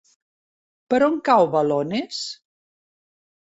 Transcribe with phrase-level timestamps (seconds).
[0.93, 2.23] Per on cau Balones?